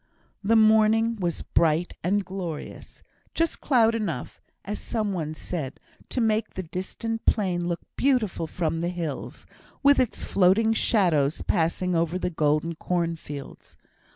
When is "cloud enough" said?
3.61-4.41